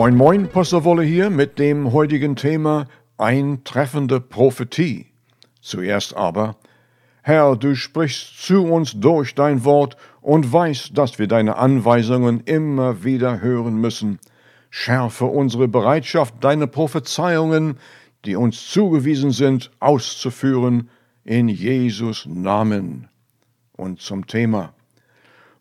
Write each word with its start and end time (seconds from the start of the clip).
Moin 0.00 0.16
Moin, 0.16 0.48
Pastor 0.48 0.84
Wolle 0.84 1.02
hier 1.02 1.28
mit 1.28 1.58
dem 1.58 1.92
heutigen 1.92 2.34
Thema 2.34 2.86
Eintreffende 3.18 4.18
Prophetie. 4.18 5.08
Zuerst 5.60 6.16
aber, 6.16 6.56
Herr, 7.20 7.54
du 7.54 7.74
sprichst 7.74 8.42
zu 8.42 8.64
uns 8.64 8.98
durch 8.98 9.34
dein 9.34 9.62
Wort 9.66 9.98
und 10.22 10.50
weißt, 10.50 10.96
dass 10.96 11.18
wir 11.18 11.28
deine 11.28 11.58
Anweisungen 11.58 12.40
immer 12.46 13.04
wieder 13.04 13.42
hören 13.42 13.78
müssen. 13.78 14.20
Schärfe 14.70 15.26
unsere 15.26 15.68
Bereitschaft, 15.68 16.36
deine 16.40 16.66
Prophezeiungen, 16.66 17.76
die 18.24 18.36
uns 18.36 18.68
zugewiesen 18.68 19.32
sind, 19.32 19.70
auszuführen, 19.80 20.88
in 21.24 21.46
Jesus 21.48 22.24
Namen. 22.24 23.08
Und 23.76 24.00
zum 24.00 24.26
Thema. 24.26 24.72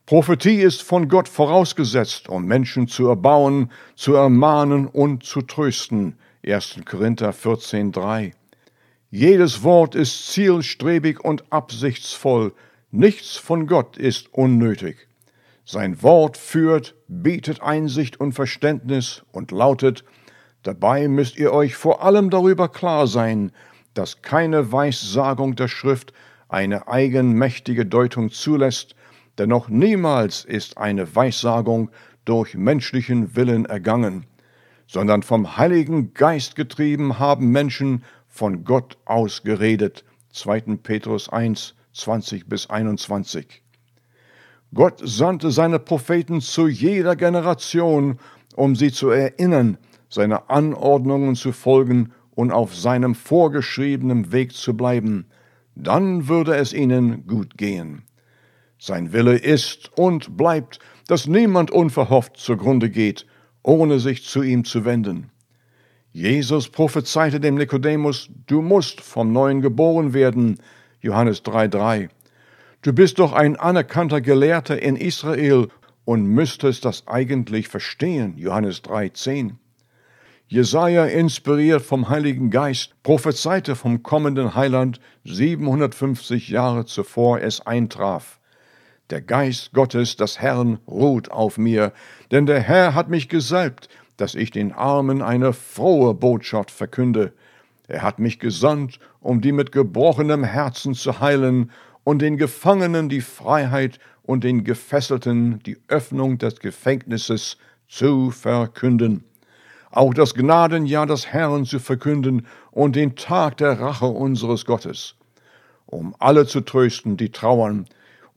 Prophetie 0.10 0.62
ist 0.62 0.82
von 0.82 1.07
Gott 1.07 1.30
vorausgesetzt, 1.30 2.30
um 2.30 2.46
Menschen 2.46 2.88
zu 2.88 3.07
erbauen, 3.07 3.70
zu 3.93 4.16
ermahnen 4.16 4.88
und 4.88 5.24
zu 5.24 5.43
trösten. 5.43 6.18
1. 6.43 6.79
Korinther 6.83 7.32
14,3. 7.32 8.32
Jedes 9.11 9.61
Wort 9.61 9.93
ist 9.93 10.32
zielstrebig 10.32 11.24
und 11.24 11.43
absichtsvoll. 11.54 12.54
Nichts 12.89 13.38
von 13.38 13.68
Gott 13.68 13.97
ist 13.97 14.33
unnötig. 14.33 15.07
Sein 15.64 16.02
Wort 16.02 16.38
führt, 16.38 16.96
bietet 17.07 17.61
Einsicht 17.61 18.19
und 18.19 18.33
Verständnis 18.33 19.21
und 19.32 19.52
lautet, 19.52 20.05
dabei 20.64 21.07
müsst 21.07 21.38
ihr 21.38 21.54
euch 21.54 21.75
vor 21.75 22.04
allem 22.04 22.32
darüber 22.32 22.68
klar 22.68 23.05
sein, 23.05 23.52
dass 23.94 24.24
keine 24.24 24.71
Weissagung 24.71 25.55
der 25.55 25.68
Schrift 25.68 26.14
eine 26.47 26.88
eigenmächtige 26.88 27.86
Deutung 27.86 28.32
zulässt, 28.32 28.96
denn 29.39 29.50
noch 29.50 29.70
niemals 29.70 30.43
ist 30.43 30.78
eine 30.78 31.16
Weissagung 31.16 31.89
durch 32.25 32.56
menschlichen 32.56 33.36
Willen 33.36 33.66
ergangen, 33.66 34.25
sondern 34.86 35.23
vom 35.23 35.58
Heiligen 35.58 36.13
Geist 36.13 36.55
getrieben 36.55 37.19
haben 37.19 37.52
Menschen 37.52 38.03
von 38.28 38.63
Gott 38.63 38.97
aus 39.05 39.44
geredet. 39.44 40.03
2. 40.33 40.78
Petrus 40.83 41.30
1, 41.30 41.75
20 41.94 42.47
bis 42.47 42.69
21. 42.69 43.63
Gott 44.73 45.02
sandte 45.03 45.50
seine 45.50 45.80
Propheten 45.80 46.41
zu 46.41 46.67
jeder 46.67 47.16
Generation, 47.16 48.19
um 48.56 48.75
sie 48.75 48.91
zu 48.91 49.09
erinnern, 49.09 49.78
seine 50.09 50.50
Anordnungen 50.50 51.35
zu 51.35 51.52
folgen 51.52 52.11
und 52.35 52.52
auf 52.52 52.75
seinem 52.75 53.16
vorgeschriebenen 53.16 54.31
Weg 54.31 54.53
zu 54.53 54.75
bleiben, 54.75 55.25
dann 55.75 56.28
würde 56.28 56.56
es 56.56 56.73
ihnen 56.73 57.25
gut 57.25 57.58
gehen. 57.58 58.03
Sein 58.81 59.11
Wille 59.11 59.35
ist 59.35 59.91
und 59.97 60.38
bleibt, 60.38 60.80
dass 61.08 61.27
niemand 61.27 61.69
unverhofft 61.69 62.38
zugrunde 62.38 62.89
geht, 62.89 63.25
ohne 63.61 63.99
sich 63.99 64.23
zu 64.23 64.41
ihm 64.41 64.63
zu 64.63 64.85
wenden. 64.85 65.31
Jesus 66.13 66.69
prophezeite 66.69 67.41
dem 67.41 67.55
Nikodemus, 67.55 68.30
du 68.47 68.61
musst 68.61 69.02
vom 69.02 69.33
Neuen 69.33 69.61
geboren 69.61 70.13
werden, 70.13 70.59
Johannes 71.02 71.44
3,3. 71.44 72.07
Du 72.81 72.94
bist 72.94 73.19
doch 73.19 73.33
ein 73.33 73.57
anerkannter 73.57 74.22
Gelehrter 74.22 74.81
in 74.81 74.95
Israel 74.95 75.67
und 76.05 76.23
müsstest 76.23 76.85
das 76.85 77.05
eigentlich 77.05 77.67
verstehen, 77.67 78.38
Johannes 78.38 78.81
3,10. 78.85 79.55
Jesaja, 80.47 81.05
inspiriert 81.05 81.81
vom 81.81 82.07
Heiligen 82.07 82.50
Geist, 82.50 82.95
prophezeite 83.03 83.75
vom 83.75 84.03
kommenden 84.03 84.55
Heiland 84.55 85.02
750 85.25 86.47
Jahre 86.47 86.85
zuvor 86.85 87.41
es 87.41 87.59
eintraf. 87.61 88.38
Der 89.09 89.21
Geist 89.21 89.73
Gottes, 89.73 90.17
des 90.17 90.39
Herrn, 90.39 90.79
ruht 90.88 91.31
auf 91.31 91.57
mir, 91.57 91.93
denn 92.31 92.45
der 92.45 92.59
Herr 92.59 92.93
hat 92.93 93.09
mich 93.09 93.29
gesalbt, 93.29 93.89
dass 94.17 94.35
ich 94.35 94.51
den 94.51 94.71
Armen 94.71 95.21
eine 95.21 95.53
frohe 95.53 96.13
Botschaft 96.13 96.71
verkünde. 96.71 97.33
Er 97.88 98.01
hat 98.01 98.19
mich 98.19 98.39
gesandt, 98.39 99.00
um 99.19 99.41
die 99.41 99.51
mit 99.51 99.72
gebrochenem 99.72 100.44
Herzen 100.44 100.94
zu 100.94 101.19
heilen 101.19 101.72
und 102.03 102.22
den 102.22 102.38
Gefangenen 102.38 103.09
die 103.09 103.22
Freiheit 103.22 104.00
und 104.23 104.44
den 104.44 104.63
Gefesselten 104.63 105.59
die 105.63 105.78
Öffnung 105.88 106.38
des 106.38 106.59
Gefängnisses 106.59 107.57
zu 107.88 108.29
verkünden 108.29 109.23
auch 109.91 110.13
das 110.13 110.34
Gnadenjahr 110.34 111.05
des 111.05 111.28
Herrn 111.28 111.66
zu 111.66 111.79
verkünden 111.79 112.45
und 112.72 112.95
den 112.95 113.16
Tag 113.16 113.57
der 113.57 113.79
Rache 113.79 114.05
unseres 114.05 114.66
Gottes, 114.66 115.16
um 115.85 116.16
alle 116.19 116.45
zu 116.45 116.61
trösten, 116.61 117.17
die 117.17 117.31
trauern, 117.31 117.85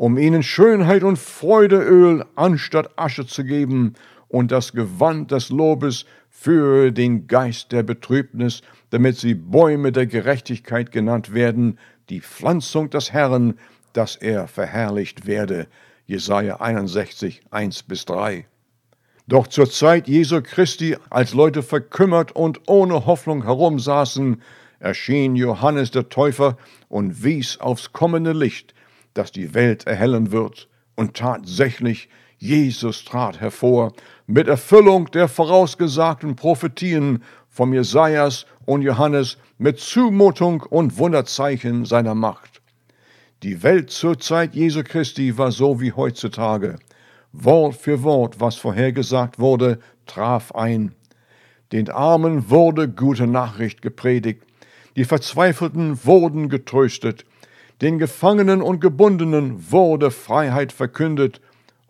um 0.02 0.18
ihnen 0.18 0.42
Schönheit 0.42 1.04
und 1.04 1.16
Freudeöl 1.16 2.24
anstatt 2.34 2.90
Asche 2.98 3.24
zu 3.24 3.44
geben 3.44 3.94
und 4.26 4.50
das 4.50 4.72
Gewand 4.72 5.30
des 5.30 5.48
Lobes 5.48 6.06
für 6.28 6.90
den 6.90 7.28
Geist 7.28 7.70
der 7.70 7.84
Betrübnis, 7.84 8.62
damit 8.90 9.16
sie 9.16 9.34
Bäume 9.34 9.92
der 9.92 10.06
Gerechtigkeit 10.06 10.90
genannt 10.90 11.34
werden, 11.34 11.78
die 12.08 12.20
Pflanzung 12.20 12.90
des 12.90 13.12
Herrn, 13.12 13.54
dass 13.92 14.16
er 14.16 14.48
verherrlicht 14.48 15.28
werde. 15.28 15.68
Jesaja 16.06 16.56
61, 16.56 17.42
1 17.52 17.84
bis 17.84 18.04
3. 18.04 18.44
Doch 19.28 19.46
zur 19.46 19.70
Zeit 19.70 20.08
Jesu 20.08 20.42
Christi, 20.42 20.96
als 21.10 21.32
Leute 21.32 21.62
verkümmert 21.62 22.32
und 22.32 22.62
ohne 22.66 23.06
Hoffnung 23.06 23.44
herumsaßen, 23.44 24.42
erschien 24.80 25.36
Johannes 25.36 25.92
der 25.92 26.08
Täufer 26.08 26.56
und 26.88 27.22
wies 27.22 27.60
aufs 27.60 27.92
kommende 27.92 28.32
Licht, 28.32 28.74
das 29.14 29.32
die 29.32 29.54
Welt 29.54 29.86
erhellen 29.86 30.32
wird. 30.32 30.68
Und 30.94 31.16
tatsächlich, 31.16 32.08
Jesus 32.38 33.04
trat 33.04 33.40
hervor 33.40 33.92
mit 34.26 34.48
Erfüllung 34.48 35.10
der 35.10 35.28
vorausgesagten 35.28 36.36
Prophetien 36.36 37.22
vom 37.48 37.72
Jesajas 37.72 38.46
und 38.64 38.82
Johannes 38.82 39.38
mit 39.58 39.78
Zumutung 39.78 40.62
und 40.62 40.98
Wunderzeichen 40.98 41.84
seiner 41.84 42.14
Macht. 42.14 42.62
Die 43.42 43.62
Welt 43.62 43.90
zur 43.90 44.18
Zeit 44.18 44.54
Jesu 44.54 44.82
Christi 44.84 45.36
war 45.36 45.52
so 45.52 45.80
wie 45.80 45.92
heutzutage. 45.92 46.78
Wort 47.32 47.74
für 47.74 48.02
Wort, 48.02 48.40
was 48.40 48.56
vorhergesagt 48.56 49.38
wurde, 49.38 49.80
traf 50.06 50.52
ein. 50.52 50.94
Den 51.72 51.90
Armen 51.90 52.50
wurde 52.50 52.88
gute 52.88 53.26
Nachricht 53.26 53.82
gepredigt, 53.82 54.42
die 54.96 55.04
Verzweifelten 55.04 56.04
wurden 56.04 56.48
getröstet, 56.48 57.24
den 57.80 57.98
Gefangenen 57.98 58.62
und 58.62 58.80
Gebundenen 58.80 59.72
wurde 59.72 60.10
Freiheit 60.10 60.72
verkündet, 60.72 61.40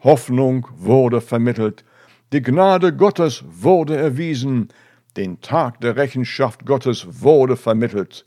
Hoffnung 0.03 0.69
wurde 0.77 1.21
vermittelt, 1.21 1.85
die 2.33 2.43
Gnade 2.43 2.97
Gottes 2.97 3.45
wurde 3.47 3.97
erwiesen, 3.97 4.69
den 5.19 5.43
Tag 5.43 5.81
der 5.81 5.97
Rechenschaft 5.97 6.65
Gottes 6.65 7.07
wurde 7.23 7.57
vermittelt. 7.57 8.25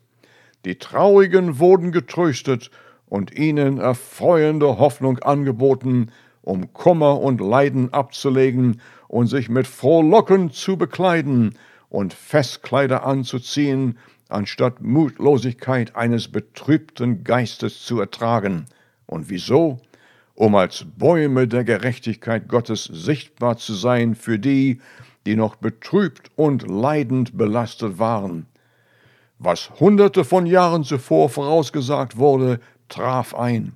Die 0.64 0.78
Traurigen 0.78 1.58
wurden 1.60 1.92
getröstet 1.92 2.70
und 3.08 3.36
ihnen 3.36 3.80
erfreuende 3.80 4.78
Hoffnung 4.78 5.20
angeboten, 5.20 6.12
um 6.44 6.72
Kummer 6.74 7.20
und 7.20 7.42
Leiden 7.42 7.94
abzulegen 7.94 8.80
und 9.08 9.28
sich 9.28 9.50
mit 9.50 9.66
Frohlocken 9.66 10.52
zu 10.52 10.78
bekleiden 10.78 11.56
und 11.90 12.14
Festkleider 12.14 13.06
anzuziehen, 13.06 13.98
anstatt 14.30 14.81
Mutlosigkeit 14.81 15.96
eines 15.96 16.28
betrübten 16.28 17.24
Geistes 17.24 17.84
zu 17.84 18.00
ertragen. 18.00 18.66
Und 19.06 19.30
wieso? 19.30 19.80
Um 20.34 20.56
als 20.56 20.86
Bäume 20.97 21.47
der 21.47 21.63
Gerechtigkeit 21.63 22.47
Gottes 22.47 22.86
sichtbar 22.86 23.58
zu 23.58 23.74
sein 23.74 24.16
für 24.16 24.38
die, 24.38 24.81
die 25.25 25.36
noch 25.36 25.56
betrübt 25.56 26.30
und 26.36 26.68
leidend 26.68 27.38
belastet 27.38 28.00
waren. 28.00 28.46
Was 29.40 29.69
hunderte 29.80 30.24
von 30.24 30.46
Jahren 30.46 30.84
zuvor 30.84 31.30
vorausgesagt 31.30 32.18
wurde, 32.18 32.59
traf 32.90 33.34
ein. 33.34 33.74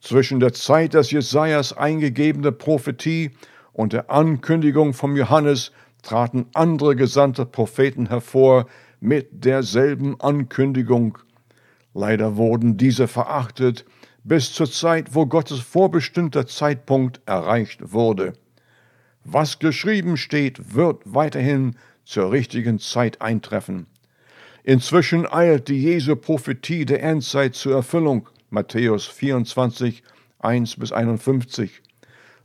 Zwischen 0.00 0.40
der 0.40 0.52
Zeit 0.52 0.94
des 0.94 1.10
Jesajas 1.10 1.72
eingegebene 1.72 2.52
Prophetie 2.52 3.32
und 3.72 3.92
der 3.92 4.10
Ankündigung 4.10 4.94
vom 4.94 5.16
Johannes 5.16 5.72
traten 6.02 6.46
andere 6.54 6.96
gesandte 6.96 7.44
Propheten 7.44 8.08
hervor 8.08 8.66
mit 9.00 9.44
derselben 9.44 10.20
Ankündigung. 10.20 11.18
Leider 11.94 12.36
wurden 12.36 12.76
diese 12.76 13.08
verachtet 13.08 13.84
bis 14.22 14.52
zur 14.52 14.70
Zeit, 14.70 15.14
wo 15.14 15.26
Gottes 15.26 15.60
vorbestimmter 15.60 16.46
Zeitpunkt 16.46 17.20
erreicht 17.26 17.92
wurde. 17.92 18.34
Was 19.24 19.58
geschrieben 19.58 20.16
steht, 20.16 20.74
wird 20.74 21.02
weiterhin 21.04 21.76
zur 22.04 22.32
richtigen 22.32 22.78
Zeit 22.78 23.20
eintreffen. 23.20 23.86
Inzwischen 24.62 25.26
eilt 25.30 25.68
die 25.68 25.80
Jesu 25.80 26.16
Prophetie 26.16 26.84
der 26.84 27.02
Endzeit 27.02 27.54
zur 27.54 27.74
Erfüllung. 27.74 28.28
Matthäus 28.50 29.06
24, 29.06 30.02
1 30.38 30.76
bis 30.76 30.92
51. 30.92 31.82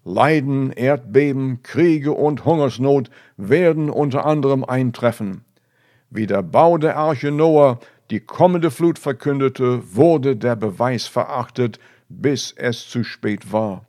Leiden, 0.04 0.72
Erdbeben, 0.72 1.63
Kriege 1.63 2.12
und 2.12 2.46
Hungersnot 2.46 3.10
werden 3.38 3.90
unter 3.90 4.25
anderem 4.25 4.63
eintreffen. 4.63 5.45
Wie 6.16 6.28
der 6.28 6.44
Bau 6.44 6.78
der 6.78 6.96
Arche 6.96 7.30
Noah 7.30 7.78
die 8.10 8.22
kommende 8.22 8.72
Flut 8.72 8.98
verkündete, 8.98 9.84
wurde 9.94 10.38
der 10.38 10.56
Beweis 10.56 11.08
verachtet, 11.08 11.78
bis 12.08 12.54
es 12.56 12.88
zu 12.88 13.04
spät 13.04 13.52
war. 13.52 13.86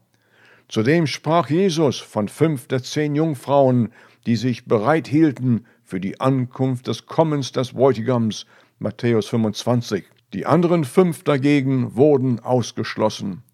Zudem 0.67 1.07
sprach 1.07 1.49
Jesus 1.49 2.01
von 2.01 2.27
fünf 2.27 2.67
der 2.67 2.83
zehn 2.83 3.15
Jungfrauen, 3.15 3.93
die 4.27 4.35
sich 4.35 4.65
bereit 4.65 5.07
hielten 5.07 5.67
für 5.85 6.01
die 6.01 6.21
Ankunft 6.21 6.89
des 6.89 7.07
Kommens 7.07 7.53
des 7.53 7.75
Bräutigams, 7.75 8.47
Matthäus 8.81 9.29
25. 9.29 10.05
Die 10.33 10.47
anderen 10.47 10.83
fünf 10.83 11.23
dagegen 11.23 11.95
wurden 11.95 12.41
ausgeschlossen. 12.41 13.45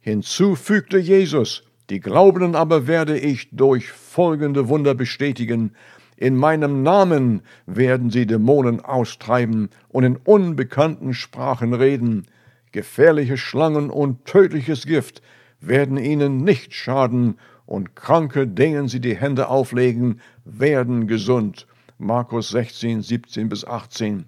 Hinzu 0.00 0.54
fügte 0.54 0.98
Jesus, 0.98 1.64
die 1.88 2.00
Glaubenden 2.00 2.56
aber 2.56 2.86
werde 2.86 3.18
ich 3.18 3.48
durch 3.52 3.90
folgende 3.90 4.68
Wunder 4.68 4.94
bestätigen. 4.94 5.72
In 6.22 6.36
meinem 6.36 6.84
Namen 6.84 7.42
werden 7.66 8.10
sie 8.10 8.28
Dämonen 8.28 8.80
austreiben 8.80 9.70
und 9.88 10.04
in 10.04 10.14
unbekannten 10.14 11.14
Sprachen 11.14 11.74
reden. 11.74 12.28
Gefährliche 12.70 13.36
Schlangen 13.36 13.90
und 13.90 14.24
tödliches 14.24 14.86
Gift 14.86 15.20
werden 15.60 15.96
ihnen 15.96 16.44
nicht 16.44 16.74
schaden, 16.74 17.40
und 17.66 17.96
Kranke, 17.96 18.46
denen 18.46 18.86
sie 18.86 19.00
die 19.00 19.16
Hände 19.16 19.48
auflegen, 19.48 20.20
werden 20.44 21.08
gesund. 21.08 21.66
Markus 21.98 22.50
16, 22.50 23.02
17 23.02 23.48
bis 23.48 23.64
18. 23.64 24.26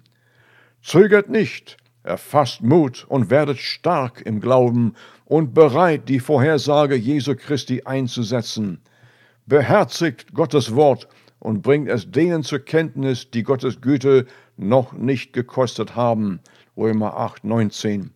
Zögert 0.83 1.29
nicht, 1.29 1.77
erfasst 2.03 2.61
Mut 2.61 3.05
und 3.07 3.29
werdet 3.29 3.59
stark 3.59 4.21
im 4.25 4.41
Glauben 4.41 4.95
und 5.23 5.53
bereit, 5.53 6.09
die 6.09 6.19
Vorhersage 6.19 6.95
Jesu 6.95 7.35
Christi 7.37 7.83
einzusetzen. 7.85 8.81
Beherzigt 9.45 10.33
Gottes 10.33 10.75
Wort 10.75 11.07
und 11.45 11.61
bringt 11.61 11.89
es 11.89 12.09
denen 12.09 12.41
zur 12.41 12.57
Kenntnis, 12.57 13.29
die 13.29 13.43
Gottes 13.43 13.79
Güte 13.79 14.25
noch 14.57 14.93
nicht 14.93 15.31
gekostet 15.31 15.95
haben. 15.95 16.39
Römer 16.75 17.15
8, 17.17 17.43
19. 17.43 18.09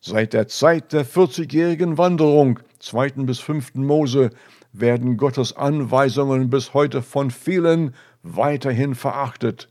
Seit 0.00 0.32
der 0.32 0.48
Zeit 0.48 0.94
der 0.94 1.04
40-jährigen 1.04 1.98
Wanderung, 1.98 2.58
2. 2.78 3.10
bis 3.26 3.40
5. 3.40 3.74
Mose, 3.74 4.30
werden 4.72 5.18
Gottes 5.18 5.54
Anweisungen 5.54 6.48
bis 6.48 6.72
heute 6.72 7.02
von 7.02 7.30
vielen 7.30 7.94
weiterhin 8.22 8.94
verachtet. 8.94 9.68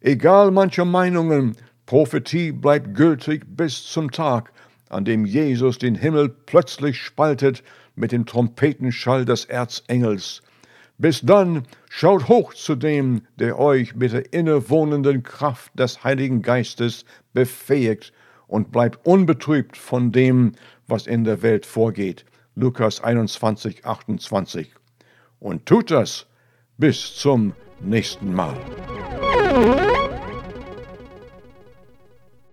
Egal 0.00 0.50
mancher 0.50 0.84
Meinungen, 0.84 1.56
Prophetie 1.86 2.50
bleibt 2.50 2.94
gültig 2.94 3.44
bis 3.56 3.84
zum 3.84 4.10
Tag, 4.10 4.52
an 4.88 5.04
dem 5.04 5.24
Jesus 5.24 5.78
den 5.78 5.94
Himmel 5.94 6.28
plötzlich 6.28 7.00
spaltet 7.00 7.62
mit 7.94 8.10
dem 8.10 8.26
Trompetenschall 8.26 9.24
des 9.24 9.44
Erzengels. 9.44 10.42
Bis 11.00 11.20
dann 11.20 11.62
schaut 11.88 12.26
hoch 12.26 12.54
zu 12.54 12.74
dem, 12.74 13.22
der 13.36 13.56
euch 13.58 13.94
mit 13.94 14.12
der 14.12 14.32
innewohnenden 14.32 15.22
Kraft 15.22 15.78
des 15.78 16.02
Heiligen 16.02 16.42
Geistes 16.42 17.04
befähigt 17.32 18.12
und 18.48 18.72
bleibt 18.72 19.06
unbetrübt 19.06 19.76
von 19.76 20.10
dem, 20.10 20.52
was 20.88 21.06
in 21.06 21.22
der 21.22 21.42
Welt 21.42 21.66
vorgeht. 21.66 22.24
Lukas 22.56 23.00
21, 23.00 23.84
28. 23.84 24.74
Und 25.38 25.66
tut 25.66 25.92
das 25.92 26.26
bis 26.78 27.14
zum 27.14 27.54
nächsten 27.80 28.34
Mal. 28.34 28.56